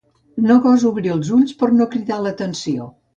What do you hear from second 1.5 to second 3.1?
per no cridar l'atenció.